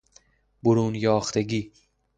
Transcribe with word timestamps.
برون 0.63 0.95
یاختگی 0.95 1.71